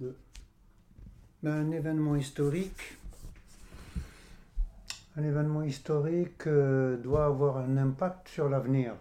[0.00, 0.16] 2.
[1.44, 2.98] Un événement historique.
[5.16, 8.94] Un événement historique euh, doit avoir un impact sur l'avenir.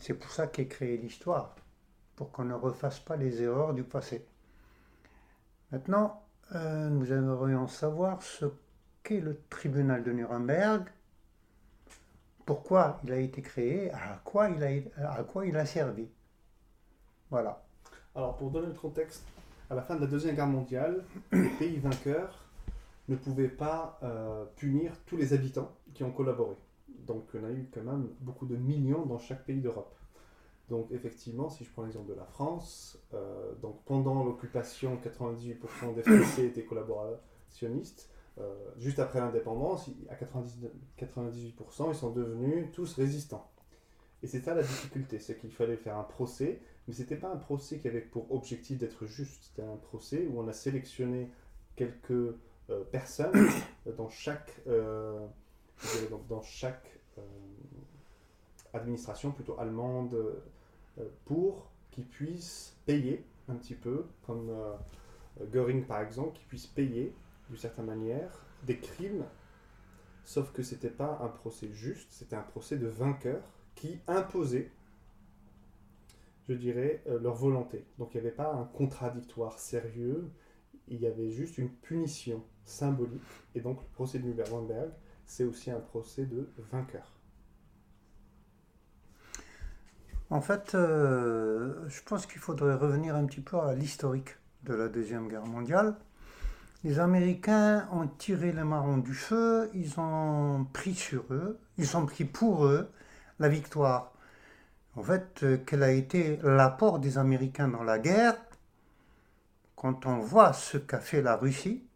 [0.00, 1.54] C'est pour ça qu'est créée l'histoire,
[2.16, 4.26] pour qu'on ne refasse pas les erreurs du passé.
[5.70, 6.22] Maintenant,
[6.54, 8.46] euh, nous aimerions savoir ce
[9.02, 10.88] qu'est le tribunal de Nuremberg,
[12.44, 16.08] pourquoi il a été créé, à quoi il a, à quoi il a servi.
[17.30, 17.65] Voilà.
[18.16, 19.26] Alors, pour donner le contexte,
[19.68, 22.46] à la fin de la Deuxième Guerre mondiale, les pays vainqueurs
[23.08, 26.56] ne pouvaient pas euh, punir tous les habitants qui ont collaboré.
[27.06, 29.94] Donc, on a eu quand même beaucoup de millions dans chaque pays d'Europe.
[30.70, 36.02] Donc, effectivement, si je prends l'exemple de la France, euh, donc pendant l'occupation, 98% des
[36.02, 38.10] Français étaient collaborationnistes.
[38.38, 43.50] Euh, juste après l'indépendance, à 98%, ils sont devenus tous résistants.
[44.22, 47.28] Et c'est ça la difficulté, c'est qu'il fallait faire un procès, mais ce n'était pas
[47.28, 51.28] un procès qui avait pour objectif d'être juste, c'était un procès où on a sélectionné
[51.74, 53.48] quelques euh, personnes
[53.96, 55.26] dans chaque, euh,
[56.28, 56.92] dans chaque
[58.74, 60.14] administration, plutôt allemande,
[61.24, 64.50] pour qu'ils puissent payer un petit peu, comme
[65.50, 67.14] Göring par exemple, qui puisse payer
[67.48, 69.24] d'une certaine manière, des crimes,
[70.24, 74.70] sauf que c'était pas un procès juste, c'était un procès de vainqueurs qui imposaient,
[76.48, 77.86] je dirais, euh, leur volonté.
[77.98, 80.30] Donc il n'y avait pas un contradictoire sérieux,
[80.88, 83.22] il y avait juste une punition symbolique.
[83.54, 84.90] Et donc le procès de Nuremberg,
[85.26, 87.16] c'est aussi un procès de vainqueurs.
[90.28, 94.88] En fait, euh, je pense qu'il faudrait revenir un petit peu à l'historique de la
[94.88, 95.96] Deuxième Guerre mondiale.
[96.82, 102.06] Les Américains ont tiré les marrons du feu, ils ont pris sur eux, ils ont
[102.06, 102.88] pris pour eux
[103.38, 104.15] la victoire.
[104.96, 108.34] En fait, euh, quel a été l'apport des Américains dans la guerre?
[109.76, 111.86] Quand on voit ce qu'a fait la Russie,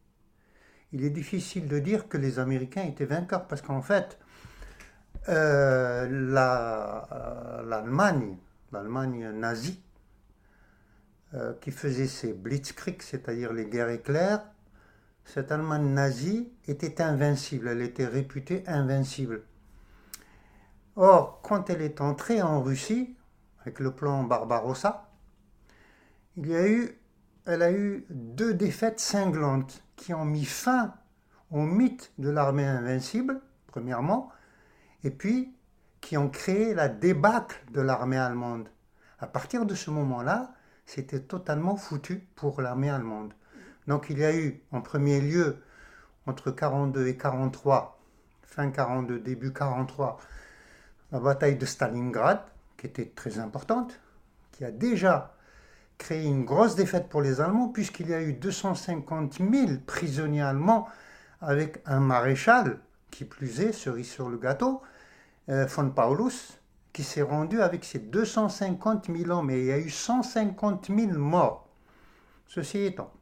[0.93, 4.19] il est difficile de dire que les Américains étaient vainqueurs parce qu'en fait,
[5.31, 6.07] euh,
[6.37, 8.37] euh, l'Allemagne,
[8.71, 9.83] l'Allemagne nazie,
[11.61, 14.43] qui faisait ses blitzkrieg, c'est-à-dire les guerres éclairs,
[15.25, 19.45] cette Allemagne nazie était invincible, elle était réputée invincible.
[20.97, 23.17] Or, quand elle est entrée en Russie,
[23.63, 25.11] avec le plan Barbarossa,
[26.37, 26.99] il y a eu,
[27.47, 30.95] elle a eu deux défaites cinglantes qui ont mis fin
[31.51, 34.31] au mythe de l'armée invincible, premièrement,
[35.05, 35.55] et puis
[36.01, 38.69] qui ont créé la débâcle de l'armée allemande.
[39.19, 40.55] À partir de ce moment-là,
[40.87, 43.35] c'était totalement foutu pour l'armée allemande.
[43.87, 45.63] Donc il y a eu en premier lieu,
[46.27, 48.01] entre 42 et 43,
[48.43, 50.19] fin 42, début 43,
[51.13, 52.41] la bataille de Stalingrad,
[52.77, 54.01] qui était très importante,
[54.53, 55.35] qui a déjà
[55.99, 60.89] créé une grosse défaite pour les Allemands, puisqu'il y a eu 250 000 prisonniers allemands
[61.41, 64.83] avec un maréchal, qui plus est, cerise sur le gâteau,
[65.49, 66.59] euh, von Paulus,
[66.93, 71.13] qui s'est rendu avec ses 250 000 hommes, et il y a eu 150 000
[71.19, 71.69] morts.
[72.47, 73.13] Ceci étant,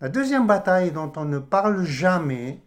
[0.00, 2.62] la deuxième bataille dont on ne parle jamais,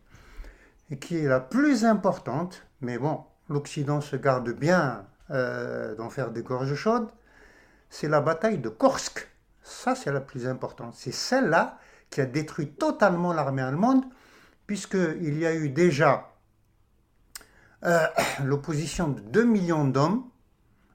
[0.92, 6.32] et qui est la plus importante, mais bon, l'Occident se garde bien euh, d'en faire
[6.32, 7.10] des gorges chaudes,
[7.90, 9.30] c'est la bataille de Kursk.
[9.62, 10.94] Ça, c'est la plus importante.
[10.96, 14.04] C'est celle-là qui a détruit totalement l'armée allemande,
[14.68, 16.34] puisqu'il y a eu déjà
[17.86, 18.06] euh,
[18.44, 20.24] l'opposition de 2 millions d'hommes.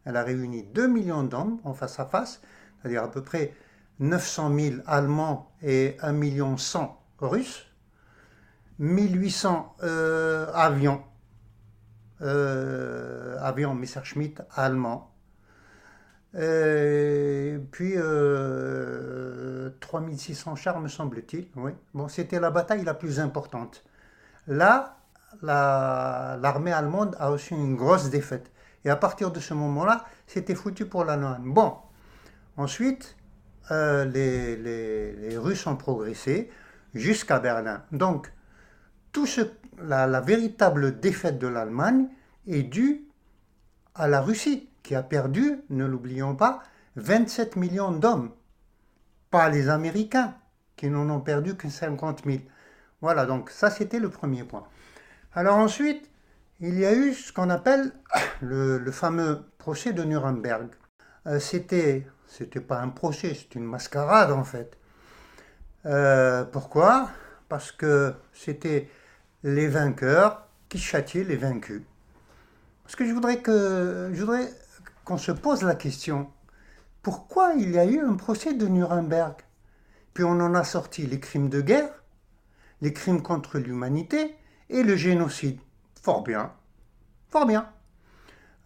[0.04, 2.40] Elle a réuni 2 millions d'hommes en face à face,
[2.80, 3.54] c'est-à-dire à peu près
[4.00, 7.66] 900 000 Allemands et 1 million 100 Russes,
[8.78, 11.02] 1800 euh, avions,
[12.22, 15.12] euh, avions Messerschmitt allemands,
[16.34, 17.94] et puis
[19.80, 21.48] 3600 euh, chars, me semble-t-il.
[21.56, 21.72] Oui.
[21.94, 23.84] Bon, c'était la bataille la plus importante.
[24.46, 24.98] Là,
[25.42, 28.50] l'armée allemande a reçu une grosse défaite.
[28.84, 31.42] Et à partir de ce moment-là, c'était foutu pour l'Allemagne.
[31.44, 31.76] Bon,
[32.56, 33.16] ensuite,
[33.70, 36.50] euh, les, Russes ont progressé
[36.94, 37.82] jusqu'à Berlin.
[37.92, 38.32] Donc,
[39.82, 42.08] la, véritable défaite de l'Allemagne
[42.48, 43.04] est due
[43.94, 46.62] à la Russie, qui a perdu, ne l'oublions pas,
[46.96, 48.30] 27 millions d'hommes.
[49.30, 50.34] Pas les Américains,
[50.76, 52.38] qui n'en ont perdu que 50 000.
[53.00, 54.64] Voilà, donc ça c'était le premier point.
[55.34, 56.08] Alors ensuite,
[56.60, 57.92] il y a eu ce qu'on appelle
[58.40, 60.68] le, fameux procès de Nuremberg.
[61.26, 64.76] Euh, c'était c'était pas un procès, c'est une mascarade en fait.
[65.86, 67.10] Euh, pourquoi?
[67.48, 68.88] Parce que c'était
[69.42, 71.82] les vainqueurs qui châtiaient les vaincus.
[72.88, 73.42] Parce que je voudrais
[75.04, 76.30] qu'on se pose la question
[77.02, 79.34] pourquoi il y a eu un procès de Nuremberg?
[80.14, 82.02] Puis on en a sorti les crimes de guerre,
[82.80, 84.36] les crimes contre l'humanité
[84.70, 85.58] et le génocide.
[86.00, 86.50] Fort bien.
[87.28, 87.68] Fort bien.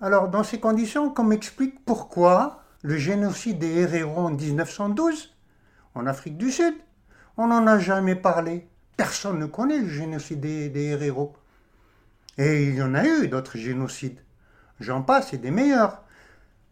[0.00, 5.34] Alors, dans ces conditions, qu'on m'explique pourquoi le génocide des Herero en 1912,
[5.96, 6.74] en Afrique du Sud,
[7.36, 8.68] on n'en a jamais parlé.
[8.96, 10.90] Personne ne connaît le génocide des, des
[12.38, 14.20] Et il y en a eu d'autres génocides.
[14.80, 16.02] J'en passe et des meilleurs.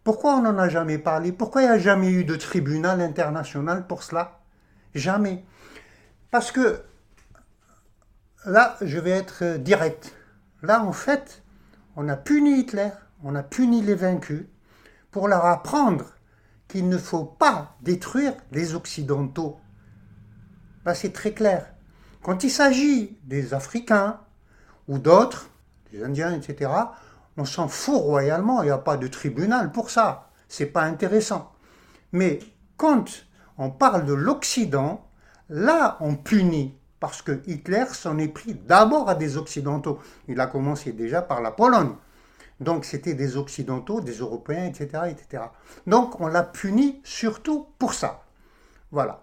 [0.05, 1.33] Pourquoi on n'en a jamais parlé?
[1.33, 4.41] Pourquoi il n'y a jamais eu de tribunal international pour cela?
[4.95, 5.45] Jamais.
[6.31, 6.83] Parce que
[8.47, 10.15] là, je vais être direct.
[10.63, 11.43] Là, en fait,
[11.97, 12.91] on a puni Hitler,
[13.23, 14.47] on a puni les vaincus
[15.11, 16.15] pour leur apprendre
[16.69, 19.61] qu'il ne faut pas détruire les Occidentaux.
[20.85, 21.75] Là, c'est très clair.
[22.23, 24.21] Quand il s'agit des Africains
[24.91, 25.49] ou d'autres,
[25.93, 26.71] des Indiens, etc.,
[27.37, 30.29] on s'en fout royalement, il n'y a pas de tribunal pour ça.
[30.49, 31.53] C'est pas intéressant.
[32.13, 32.41] Mais
[32.77, 33.25] quand
[33.57, 35.07] on parle de l'Occident,
[35.49, 40.01] là, on punit parce que Hitler s'en est pris d'abord à des Occidentaux.
[40.29, 41.95] Il a commencé déjà par la Pologne.
[42.59, 45.05] Donc c'était des Occidentaux, des Européens, etc.
[45.09, 45.45] etc.
[45.87, 48.25] Donc on l'a puni surtout pour ça.
[48.91, 49.23] Voilà.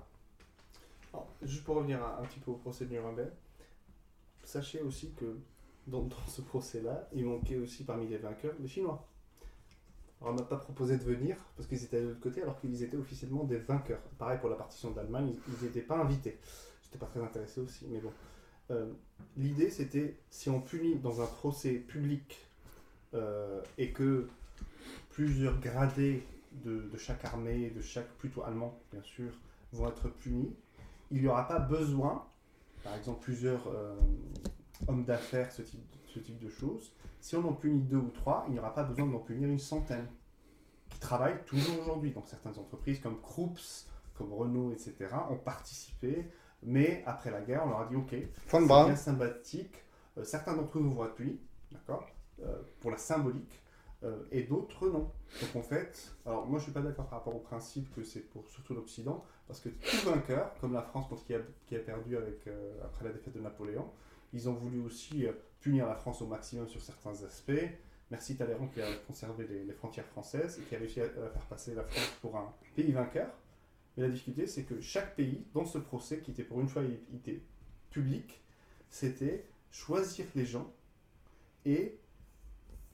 [1.44, 3.30] juste pour revenir un, petit peu au procès de Nuremberg,
[4.44, 5.38] sachez aussi que
[5.88, 9.08] dans, ce procès-là, il manquait aussi parmi les vainqueurs les Chinois.
[10.22, 12.84] Alors on m'a pas proposé de venir parce qu'ils étaient de l'autre côté alors qu'ils
[12.84, 14.02] étaient officiellement des vainqueurs.
[14.18, 16.38] Pareil pour la partition d'Allemagne, ils n'étaient pas invités.
[16.84, 18.12] J'étais pas très intéressé aussi, mais bon.
[18.70, 18.92] Euh,
[19.38, 22.38] l'idée c'était si on punit dans un procès public
[23.14, 24.28] euh, et que
[25.10, 26.24] plusieurs gradés
[26.64, 29.32] de, chaque armée, de chaque, plutôt allemand bien sûr,
[29.72, 30.54] vont être punis,
[31.12, 32.26] il n'y aura pas besoin,
[32.84, 33.96] par exemple plusieurs euh,
[34.88, 38.46] hommes d'affaires, ce type, ce type de choses, si on en punit deux ou trois,
[38.48, 40.08] il n'y aura pas besoin d'en punir une centaine,
[40.90, 42.12] qui travaillent toujours aujourd'hui.
[42.12, 44.96] Donc certaines entreprises comme Krups, comme Renault, etc.,
[45.30, 46.30] ont participé,
[46.64, 48.16] mais après la guerre, on leur a dit, ok,
[48.48, 49.84] c'est bien sympathique,
[50.18, 51.40] euh, certains d'entre nous vont être punis,
[51.72, 52.08] d'accord
[52.44, 53.62] euh, pour la symbolique,
[54.04, 55.12] euh, et d'autres non.
[55.42, 58.22] Donc en fait, alors moi je suis pas d'accord par rapport au principe que c'est
[58.22, 62.18] pour surtout l'Occident, parce que tout vainqueur, comme la France qui a, qui a perdu
[62.18, 62.48] avec,
[62.84, 63.90] après la défaite de Napoléon,
[64.34, 65.26] ils ont voulu aussi
[65.62, 67.52] punir la France au maximum sur certains aspects.
[68.10, 71.76] Merci Talleyrand qui a conservé les, frontières françaises et qui a réussi à, faire passer
[71.76, 73.30] la France pour un pays vainqueur.
[73.96, 76.84] Mais la difficulté, c'est que chaque pays, dans ce procès qui était pour une fois
[77.90, 78.42] public,
[78.90, 80.72] c'était choisir les gens
[81.66, 81.98] et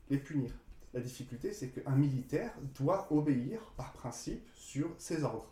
[0.09, 0.51] les punir.
[0.93, 5.51] La difficulté, c'est qu'un militaire doit obéir par principe sur ses ordres.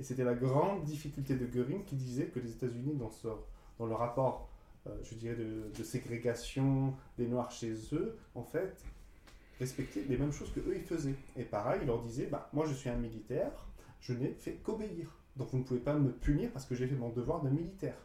[0.00, 3.10] Et c'était la grande difficulté de Göring qui disait que les États-Unis, dans,
[3.78, 4.57] dans le rapport, euh,
[5.04, 8.82] je dirais, de, ségrégation des Noirs chez eux, en fait,
[9.58, 11.14] respectaient les mêmes choses que eux ils faisaient.
[11.36, 13.52] Et pareil, il leur disait, bah, moi je suis un militaire,
[14.00, 15.14] je n'ai fait qu'obéir.
[15.36, 17.96] Donc vous ne pouvez pas me punir parce que j'ai fait mon devoir de militaire.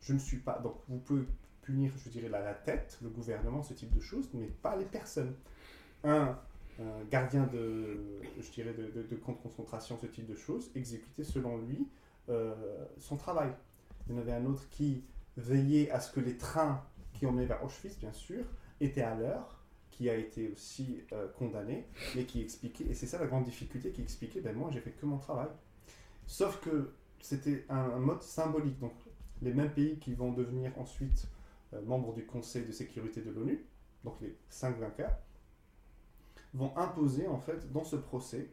[0.00, 0.58] Je ne suis pas.
[0.58, 1.24] Donc vous pouvez
[1.62, 5.34] punir, je dirais, la, tête, le gouvernement, ce type de choses, mais pas les personnes.
[6.04, 6.36] Un,
[7.10, 11.58] gardien de, je dirais, de, de, camp de concentration, ce type de choses, exécutait selon
[11.58, 11.86] lui
[12.28, 12.54] euh,
[12.98, 13.52] son travail.
[14.08, 15.04] Il y en avait un autre qui
[15.36, 16.84] veillait à ce que les trains
[17.14, 18.44] qui emmenaient vers Auschwitz, bien sûr,
[18.80, 21.86] étaient à l'heure, qui a été aussi euh, condamné,
[22.16, 24.90] mais qui expliquait, et c'est ça la grande difficulté, qui expliquait, ben moi j'ai fait
[24.90, 25.48] que mon travail.
[26.26, 28.94] Sauf que c'était un, mode symbolique, donc
[29.42, 31.28] les mêmes pays qui vont devenir ensuite
[31.74, 33.64] euh, membres du Conseil de sécurité de l'ONU,
[34.02, 35.16] donc les cinq vainqueurs,
[36.54, 38.50] vont imposer en fait dans ce procès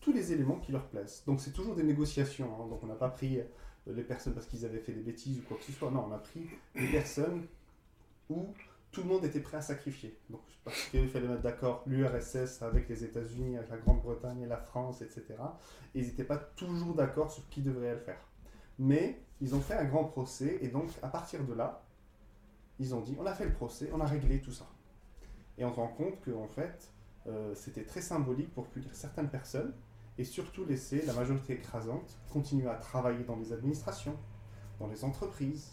[0.00, 1.22] tous les éléments qui leur plaisent.
[1.26, 2.54] Donc c'est toujours des négociations.
[2.54, 2.68] Hein.
[2.68, 3.40] Donc on n'a pas pris
[3.86, 5.90] les personnes parce qu'ils avaient fait des bêtises ou quoi que ce soit.
[5.90, 7.46] Non, on a pris des personnes
[8.28, 8.46] où
[8.92, 10.16] tout le monde était prêt à sacrifier.
[10.28, 14.58] Donc parce qu'il fallait mettre d'accord l'URSS avec les États-Unis, avec la Grande-Bretagne et la
[14.58, 15.24] France, etc.
[15.94, 18.20] Et ils n'étaient pas toujours d'accord sur qui devrait le faire.
[18.78, 21.82] Mais ils ont fait un grand procès et donc à partir de là,
[22.78, 24.66] ils ont dit on a fait le procès, on a réglé tout ça.
[25.58, 26.90] Et on se rend compte que en fait,
[27.26, 29.74] euh, c'était très symbolique pour punir certaines personnes
[30.18, 34.16] et surtout laisser la majorité écrasante continuer à travailler dans les administrations,
[34.78, 35.72] dans les entreprises,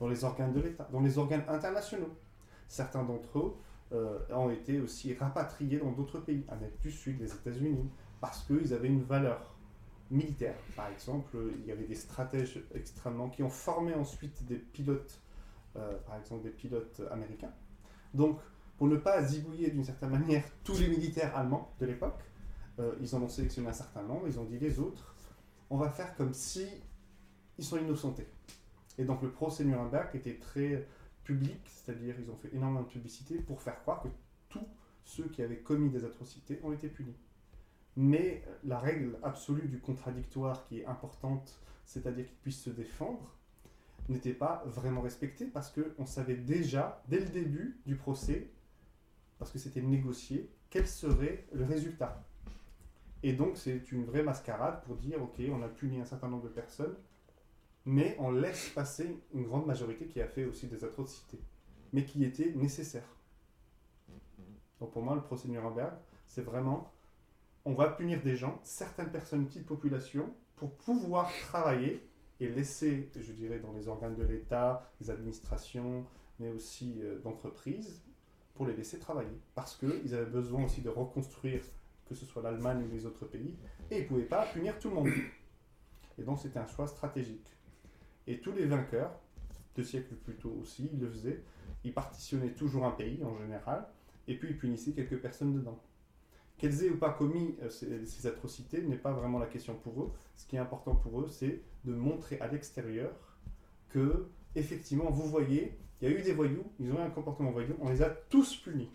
[0.00, 2.14] dans les organes de l'État, dans les organes internationaux.
[2.68, 3.56] Certains d'entre eux
[3.92, 7.88] euh, ont été aussi rapatriés dans d'autres pays, Amérique du Sud, les États-Unis,
[8.20, 9.54] parce qu'ils avaient une valeur
[10.10, 10.56] militaire.
[10.74, 15.20] Par exemple, il y avait des stratèges extrêmement qui ont formé ensuite des pilotes
[15.78, 17.52] euh, par exemple des pilotes américains.
[18.14, 18.38] Donc,
[18.78, 22.22] pour ne pas zigouiller d'une certaine manière tous les militaires allemands de l'époque,
[22.78, 25.14] euh, ils en ont sélectionné un certain nombre, ils ont dit les autres,
[25.70, 26.66] on va faire comme si
[27.58, 28.28] ils sont innocentés.
[28.98, 30.86] Et donc le procès Nuremberg était très
[31.24, 34.08] public, c'est-à-dire ils ont fait énormément de publicité pour faire croire que
[34.48, 34.66] tous
[35.04, 37.16] ceux qui avaient commis des atrocités ont été punis.
[37.96, 43.34] Mais la règle absolue du contradictoire qui est importante, c'est-à-dire qu'il puisse se défendre,
[44.08, 48.50] n'était pas vraiment respectée parce qu'on savait déjà, dès le début du procès,
[49.38, 52.24] parce que c'était négocié, quel serait le résultat.
[53.22, 56.44] Et donc c'est une vraie mascarade pour dire, ok, on a puni un certain nombre
[56.44, 56.94] de personnes,
[57.84, 61.40] mais on laisse passer une grande majorité qui a fait aussi des atrocités,
[61.92, 63.16] mais qui étaient nécessaires.
[64.80, 65.94] Donc pour moi, le procès Nuremberg,
[66.26, 66.92] c'est vraiment,
[67.64, 72.06] on va punir des gens, certaines personnes, une petite population, pour pouvoir travailler
[72.40, 76.04] et laisser, je dirais, dans les organes de l'État, les administrations,
[76.38, 78.02] mais aussi euh, d'entreprises,
[78.54, 79.38] pour les laisser travailler.
[79.54, 81.62] Parce qu'ils avaient besoin aussi de reconstruire,
[82.08, 83.54] que ce soit l'Allemagne ou les autres pays,
[83.90, 85.08] et ils ne pouvaient pas punir tout le monde.
[86.18, 87.48] Et donc c'était un choix stratégique.
[88.26, 89.12] Et tous les vainqueurs,
[89.76, 91.42] deux siècles plus tôt aussi, ils le faisaient,
[91.84, 93.86] ils partitionnaient toujours un pays en général,
[94.26, 95.80] et puis ils punissaient quelques personnes dedans.
[96.58, 100.12] Qu'elles aient ou pas commis euh, ces, atrocités n'est pas vraiment la question pour eux.
[100.36, 103.12] Ce qui est important pour eux, c'est de montrer à l'extérieur
[103.90, 107.50] que, effectivement, vous voyez, il y a eu des voyous, ils ont eu un comportement
[107.50, 108.90] voyou, on les a tous punis.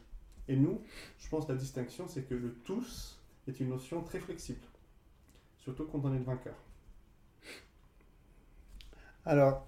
[0.51, 0.81] Et nous,
[1.17, 3.17] je pense la distinction, c'est que le tous
[3.47, 4.59] est une notion très flexible,
[5.57, 6.55] surtout quand on est le vainqueur.
[9.25, 9.65] Alors,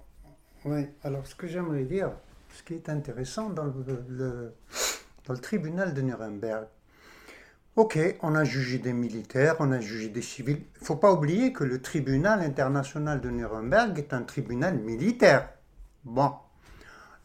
[0.66, 2.12] oui, alors ce que j'aimerais dire,
[2.54, 4.54] ce qui est intéressant dans le,
[5.26, 6.68] dans le tribunal de Nuremberg,
[7.76, 10.62] Ok, on a jugé des militaires, on a jugé des civils.
[10.76, 15.50] Il ne faut pas oublier que le tribunal international de Nuremberg est un tribunal militaire.
[16.04, 16.34] Bon,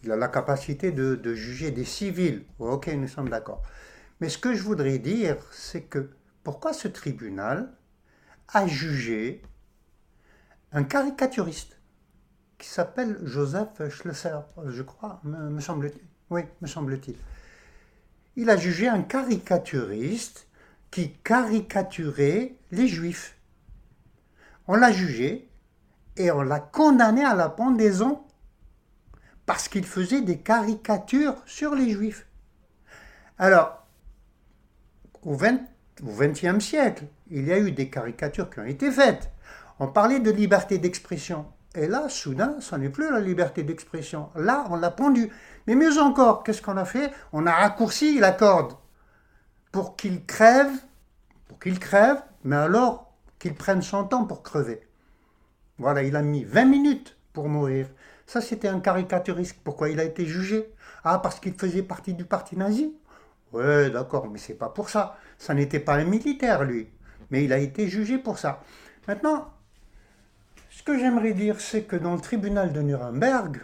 [0.02, 2.45] il a la capacité de, juger des civils.
[2.59, 3.62] Ok, nous sommes d'accord.
[4.21, 6.11] Mais ce que je voudrais dire, c'est que
[6.43, 7.73] pourquoi ce tribunal
[8.49, 9.43] a jugé
[10.73, 11.78] un caricaturiste
[12.59, 16.02] qui s'appelle Joseph Schlesser, je crois, me semble-t-il.
[16.31, 17.17] Oui, me semble-t-il
[18.38, 20.47] il a jugé un caricaturiste
[20.93, 23.37] qui caricaturait les juifs.
[24.69, 25.50] On l'a jugé
[26.17, 28.23] et on l'a condamné à la pendaison
[29.49, 32.26] parce qu'il faisait des caricatures sur les juifs.
[33.38, 33.87] Alors,
[35.23, 39.31] au XXe siècle, il y a eu des caricatures qui ont été faites.
[39.78, 41.47] On parlait de liberté d'expression.
[41.75, 44.28] Et là, soudain, ce n'est plus la liberté d'expression.
[44.35, 45.33] Là, on l'a pendu.
[45.67, 47.11] Mais mieux encore, qu'est-ce qu'on a fait?
[47.33, 48.75] On a raccourci la corde
[49.73, 50.73] pour qu'il crève,
[51.47, 54.87] pour qu'il crève, mais alors qu'il prenne son temps pour crever.
[55.78, 57.88] Voilà, il a mis 20 minutes pour mourir.
[58.29, 59.57] Ça, c'était un caricaturiste.
[59.65, 60.71] Pourquoi il a été jugé?
[61.03, 62.95] Ah, parce qu'il faisait partie du parti nazi
[63.53, 65.17] Ouais, d'accord, mais c'est pas pour ça.
[65.39, 66.91] Ça n'était pas un militaire, lui.
[67.31, 68.63] Mais il a été jugé pour ça.
[69.07, 69.55] Maintenant,
[70.69, 73.63] ce que j'aimerais dire, c'est que dans le tribunal de Nuremberg,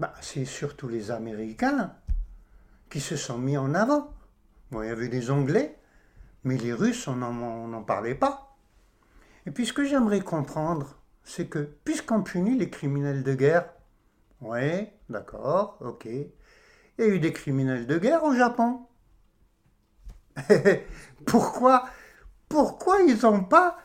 [0.00, 1.94] bah, c'est surtout les Américains
[2.90, 4.12] qui se sont mis en avant.
[4.72, 5.78] Bon, il y avait des Anglais,
[6.42, 8.56] mais les Russes, on n'en parlait pas.
[9.46, 13.72] Et puis ce que j'aimerais comprendre, c'est que puisqu'on punit les criminels de guerre,
[14.40, 16.30] oui, d'accord, ok, il
[16.98, 18.86] y a eu des criminels de guerre au Japon.
[21.26, 21.84] pourquoi,
[22.48, 23.78] pourquoi ils n'ont pas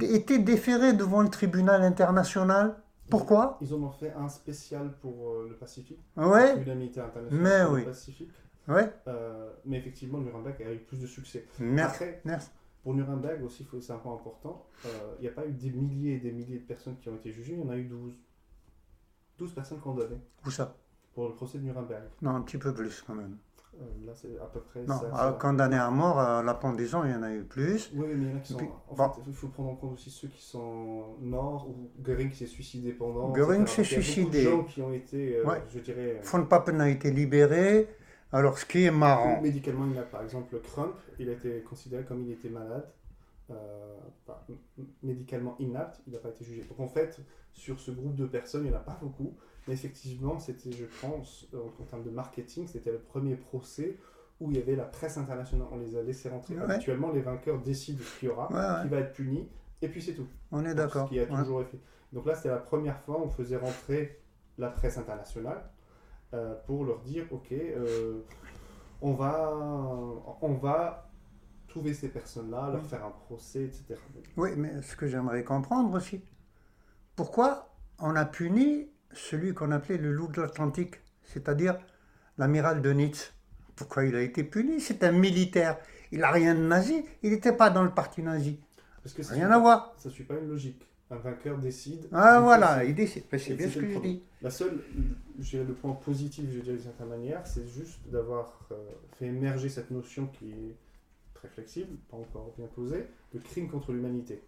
[0.00, 2.76] été déférés devant le tribunal international?
[3.10, 3.58] Pourquoi?
[3.60, 6.00] Ils en ont fait un spécial pour euh, le Pacifique.
[6.16, 6.52] Ouais.
[6.52, 7.80] Internationale mais pour oui.
[7.80, 8.32] le Pacifique.
[8.66, 8.90] Ouais.
[9.08, 11.46] Euh, mais effectivement, Nuremberg a eu plus de succès.
[11.58, 11.94] Merci.
[11.96, 12.50] Après, Merci.
[12.84, 14.88] Pour Nuremberg aussi, c'est un point important, euh,
[15.18, 17.32] il n'y a pas eu des milliers et des milliers de personnes qui ont été
[17.32, 18.12] jugées, il y en a eu 12.
[19.38, 20.20] 12 personnes condamnées.
[20.46, 20.76] Où ça?
[21.14, 22.04] Pour le procès de Nuremberg.
[22.22, 23.38] Non, un petit peu plus quand même.
[23.80, 24.82] Euh, là, c'est à peu près.
[24.84, 27.42] Non, ça, euh, ça- condamné à mort, à la pendaison, il y en a eu
[27.42, 27.90] plus.
[27.94, 28.58] Oui, mais il y en a qui sont.
[28.58, 29.08] puis, en bon.
[29.10, 32.46] fait, il faut prendre en compte aussi ceux qui sont morts ou Göring qui s'est
[32.46, 33.32] suicidé pendant.
[33.32, 33.82] Göring etc.
[33.82, 34.44] s'est Il y a suicidé.
[34.44, 35.62] Beaucoup de gens qui ont été, euh, Ouais.
[35.70, 36.20] je dirais.
[36.22, 37.88] Von Papen a été libéré.
[38.34, 42.04] Alors, ce qui est marrant, Médicalement, il a par exemple Crump, il a été considéré
[42.04, 42.88] comme il était malade,
[43.50, 43.96] euh,
[45.02, 46.62] médicalement inapte, il n'a pas été jugé.
[46.68, 47.20] Donc en fait,
[47.52, 49.34] sur ce groupe de personnes, il n'y en a pas beaucoup,
[49.68, 53.98] mais effectivement, c'était, je pense, euh, en termes de marketing, c'était le premier procès
[54.40, 55.68] où il y avait la presse internationale.
[55.70, 56.56] On les a laissés rentrer.
[56.56, 56.62] Ouais.
[56.68, 58.82] Habituellement, les vainqueurs décident ce qu'il y aura, Ouais, ouais.
[58.82, 59.48] qui va être puni,
[59.80, 60.26] et puis c'est tout.
[60.50, 61.08] on est Ce d'accord.
[61.08, 61.78] qui a toujours été fait.
[62.12, 64.20] Donc là, c'était la première fois où on faisait rentrer
[64.58, 65.62] la presse internationale
[66.34, 68.20] euh, pour leur dire, ok, euh,
[69.00, 69.52] on va,
[70.42, 71.08] on va
[71.68, 73.94] trouver ces personnes-là, leur faire un procès, etc.
[74.36, 76.20] Oui, mais ce que j'aimerais comprendre aussi,
[77.16, 81.78] pourquoi on a puni celui qu'on appelait le loup de l'Atlantique, c'est-à-dire
[82.38, 83.32] l'amiral de Nitz?
[83.76, 84.80] Pourquoi il a été puni?
[84.80, 85.78] C'est un militaire.
[86.12, 87.04] Il n'a rien de nazi.
[87.22, 88.60] Il n'était pas dans le parti nazi.
[89.02, 89.94] Parce que ça Rien à pas- voir.
[89.98, 90.86] Ça ne suit pas une logique.
[91.10, 92.08] Un vainqueur décide.
[92.12, 93.24] Ah voilà, il décide.
[93.36, 94.22] C'est bien ce que je dis.
[94.42, 94.80] La seule,
[95.36, 98.76] le point positif, je dirais d'une certaine manière, c'est juste d'avoir euh,
[99.18, 100.76] fait émerger cette notion qui est
[101.34, 104.42] très flexible, pas encore bien posé, de crime contre l'humanité.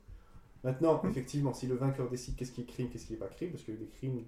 [0.64, 1.10] Maintenant, Mhm.
[1.10, 3.62] effectivement, si le vainqueur décide qu'est-ce qui est crime, qu'est-ce qui n'est pas crime, parce
[3.62, 4.24] qu'il y a eu des crimes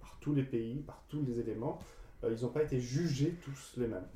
[0.00, 1.78] par tous les pays, par tous les éléments,
[2.24, 4.06] euh, ils n'ont pas été jugés tous les mêmes.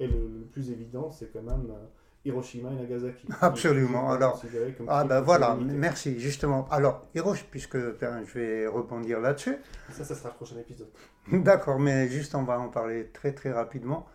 [0.00, 1.86] Et le, le plus évident, c'est quand même euh,
[2.28, 3.26] Hiroshima et Nagasaki.
[3.40, 4.12] Absolument.
[4.12, 4.42] Alors,
[4.86, 6.68] Ah ben voilà, merci, justement.
[6.70, 9.56] Alors, Hirosh, puisque ben, je vais rebondir là-dessus.
[9.90, 10.88] Ça, ça sera le prochain épisode.
[11.32, 14.06] D'accord, mais juste on va en parler très très rapidement.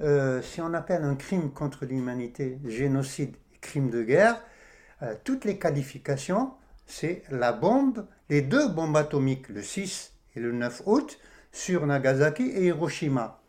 [0.00, 4.42] Euh, si on appelle un crime contre l'humanité génocide crime de guerre,
[5.02, 6.52] euh, toutes les qualifications,
[6.86, 11.18] c'est la bombe, les deux bombes atomiques, le 6 et le 9 août,
[11.52, 13.40] sur Nagasaki et Hiroshima.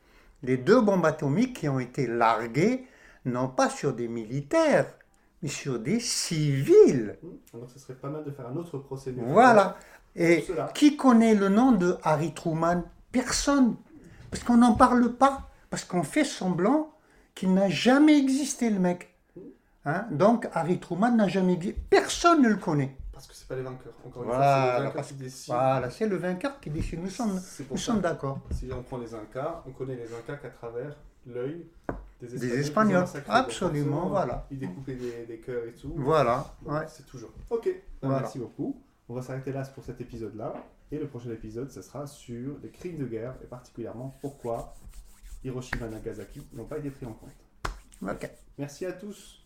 [0.44, 2.86] Les deux bombes atomiques qui ont été larguées,
[3.26, 4.94] non pas sur des militaires,
[5.42, 7.18] mais sur des civils.
[7.22, 7.56] Hmm.
[7.56, 9.14] Alors, ce serait pas mal de faire un autre procès.
[9.18, 9.78] Voilà.
[10.16, 12.84] Et qui connaît le nom de Harry Truman?
[13.12, 13.76] Personne.
[14.30, 15.50] Parce qu'on n'en parle pas.
[15.70, 16.92] Parce qu'on fait semblant
[17.34, 19.16] qu'il n'a jamais existé, le mec.
[19.86, 20.06] Hein?
[20.12, 21.80] Donc, Harry Truman n'a jamais existé.
[21.90, 22.96] Personne ne le connaît.
[23.14, 23.94] Parce que c'est pas les vainqueurs.
[24.06, 25.58] Encore une Voilà, fois, c'est les vainqueurs parce qui décident.
[25.58, 27.02] Voilà, c'est le vainqueur qui décide.
[27.02, 28.40] Nous sommes, nous sommes d'accord.
[28.52, 31.66] Si on prend les Incas, on connaît les Incas qu'à travers l'œil
[32.28, 33.02] des Espagnols.
[33.04, 33.26] Des Espagnols.
[33.28, 34.48] Absolument, voilà.
[34.52, 35.94] Ils découpaient des, des cœurs et tout.
[35.96, 36.46] Voilà.
[36.64, 36.86] Donc, ouais.
[36.88, 37.32] C'est toujours.
[37.50, 37.70] Ok,
[38.02, 38.20] Voilà.
[38.22, 38.82] merci beaucoup.
[39.10, 40.54] On va s'arrêter là pour cet épisode-là.
[40.92, 44.74] Et le prochain épisode, ce sera sur les crimes de guerre et particulièrement pourquoi
[45.44, 47.30] Hiroshima et Nagasaki n'ont pas été pris en compte.
[48.04, 48.30] Ok.
[48.58, 49.41] Merci à tous.